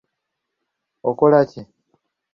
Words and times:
Okola 1.09 1.41
ki? 1.51 1.61